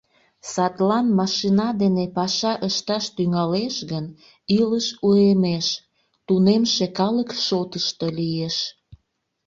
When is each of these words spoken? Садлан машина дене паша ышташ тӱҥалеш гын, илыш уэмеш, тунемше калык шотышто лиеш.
Садлан 0.51 1.07
машина 1.19 1.67
дене 1.81 2.05
паша 2.17 2.53
ышташ 2.67 3.05
тӱҥалеш 3.15 3.75
гын, 3.91 4.05
илыш 4.57 4.87
уэмеш, 5.07 5.67
тунемше 6.27 6.85
калык 6.99 7.29
шотышто 7.45 8.07
лиеш. 8.17 8.57